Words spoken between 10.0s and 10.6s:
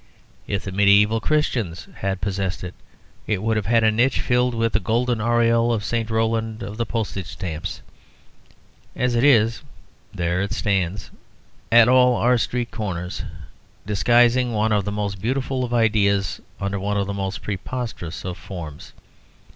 there it